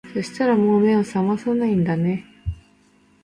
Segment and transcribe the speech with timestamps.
[0.15, 2.25] そしたらもう目を覚まさないんだね